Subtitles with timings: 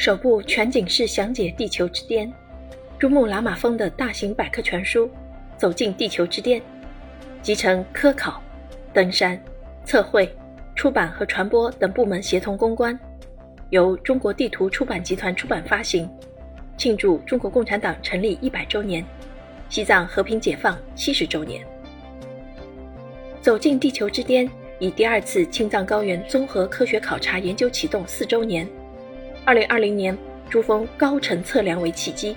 [0.00, 2.32] 首部全景式详解地球之巅、
[2.98, 5.06] 珠穆朗玛峰的大型百科全书
[5.58, 6.58] 《走进地球之巅》，
[7.42, 8.42] 集成科考、
[8.94, 9.38] 登山、
[9.84, 10.26] 测绘、
[10.74, 12.98] 出版和传播等部门协同攻关，
[13.68, 16.10] 由中国地图出版集团出版发行，
[16.78, 19.04] 庆祝中国共产党成立一百周年、
[19.68, 21.62] 西藏和平解放七十周年。
[23.42, 24.48] 走进地球之巅，
[24.78, 28.66] 以第二次青藏高原综合科学考察研究启动四周年，
[29.44, 30.16] 二零二零年
[30.48, 32.36] 珠峰高程测量为契机，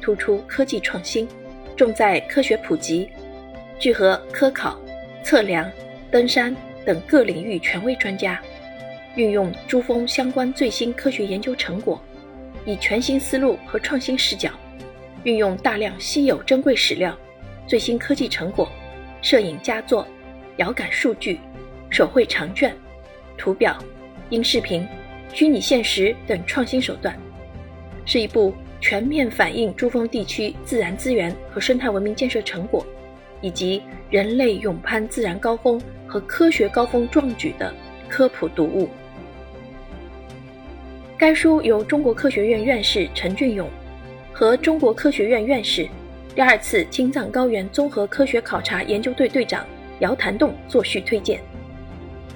[0.00, 1.28] 突出科技创新，
[1.76, 3.08] 重在科学普及，
[3.78, 4.80] 聚合科考、
[5.22, 5.70] 测量、
[6.10, 8.40] 登山等各领域权威专家，
[9.14, 12.00] 运用珠峰相关最新科学研究成果，
[12.64, 14.50] 以全新思路和创新视角，
[15.24, 17.16] 运用大量稀有珍贵史料、
[17.66, 18.68] 最新科技成果、
[19.22, 20.06] 摄影佳作。
[20.56, 21.38] 遥感数据、
[21.88, 22.76] 手绘长卷、
[23.36, 23.78] 图表、
[24.28, 24.84] 音视频、
[25.32, 27.16] 虚拟现实等创新手段，
[28.04, 32.84] 是一部全面反映珠峰地区自然资源和生态文明建设成果，
[33.40, 37.72] 以及人类勇攀自然高峰和科学高峰壮举的
[38.08, 38.88] 科普读物。
[41.16, 43.68] 该书由中国科学院院士陈俊勇
[44.32, 45.88] 和中国科学院院士、
[46.34, 49.64] 第二次青藏高原综合科学考察研究队队长。
[50.00, 51.40] 姚谭栋作序推荐，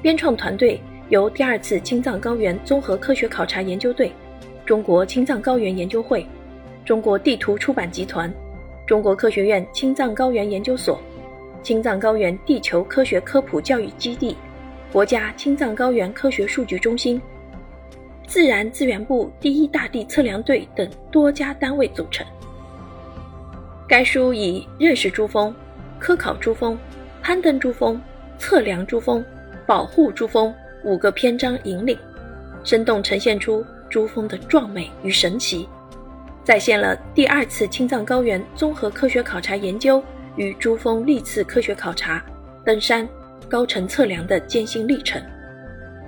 [0.00, 4.10] 编创团队由第二次青藏高原综合科学考察研究队、
[4.64, 6.26] 中国青藏高原研究会、
[6.84, 8.32] 中国地图出版集团、
[8.86, 11.00] 中国科学院青藏高原研究所、
[11.62, 14.36] 青藏高原地球科学科普教育基地、
[14.92, 17.20] 国家青藏高原科学数据中心、
[18.26, 22.26] 自然资源部第一大地测量队等多家单位组成。
[23.86, 25.54] 该书以认识珠峰、
[25.98, 26.78] 科考珠峰。
[27.22, 28.00] 攀登珠峰、
[28.38, 29.24] 测量珠峰、
[29.66, 31.98] 保护珠峰五个篇章引领，
[32.64, 35.68] 生动呈现出珠峰的壮美与神奇，
[36.42, 40.02] 再现了第二次青藏高原综合科学考察研究
[40.36, 42.24] 与珠峰历次科学考察、
[42.64, 43.06] 登山、
[43.46, 45.22] 高程测量的艰辛历程，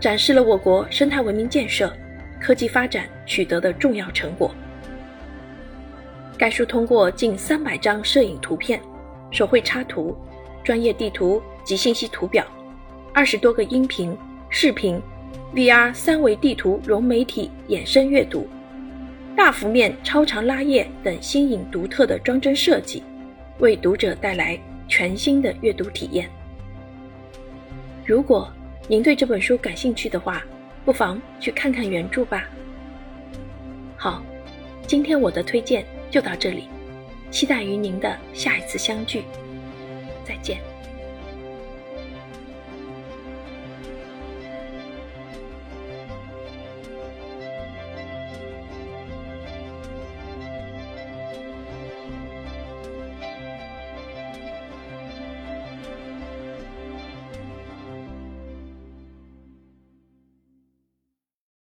[0.00, 1.92] 展示了我国生态文明建设、
[2.40, 4.50] 科技发展取得的重要成果。
[6.38, 8.80] 该书通过近三百张摄影图片、
[9.30, 10.16] 手绘插图。
[10.64, 12.46] 专业地图及信息图表，
[13.12, 14.16] 二十多个音频、
[14.54, 15.00] 视频、
[15.54, 18.46] VR 三维地图融媒体衍生阅读，
[19.34, 23.02] 大幅面超长拉页等新颖独特的装帧设计，
[23.60, 26.28] 为读者带来全新的阅读体验。
[28.04, 28.52] 如果
[28.86, 30.44] 您对这本书感兴趣的话，
[30.84, 32.44] 不妨去看看原著吧。
[33.96, 34.22] 好，
[34.86, 36.68] 今天我的推荐就到这里，
[37.30, 39.22] 期待与您的下一次相聚。
[40.26, 40.71] 再见。